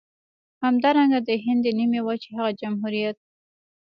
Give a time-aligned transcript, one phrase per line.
[0.63, 3.17] همدارنګه د هند د نيمې وچې هغه جمهوريت.